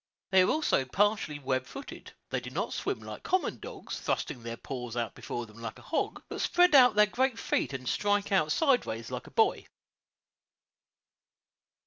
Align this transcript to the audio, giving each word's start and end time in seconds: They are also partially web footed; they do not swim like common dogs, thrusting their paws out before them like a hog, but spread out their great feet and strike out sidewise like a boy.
They 0.31 0.41
are 0.41 0.49
also 0.49 0.83
partially 0.83 1.37
web 1.37 1.67
footed; 1.67 2.13
they 2.31 2.39
do 2.39 2.49
not 2.49 2.73
swim 2.73 3.01
like 3.01 3.21
common 3.21 3.59
dogs, 3.59 3.99
thrusting 3.99 4.41
their 4.41 4.57
paws 4.57 4.97
out 4.97 5.13
before 5.13 5.45
them 5.45 5.61
like 5.61 5.77
a 5.77 5.83
hog, 5.83 6.23
but 6.27 6.41
spread 6.41 6.73
out 6.73 6.95
their 6.95 7.05
great 7.05 7.37
feet 7.37 7.71
and 7.71 7.87
strike 7.87 8.31
out 8.31 8.51
sidewise 8.51 9.11
like 9.11 9.27
a 9.27 9.29
boy. 9.29 9.67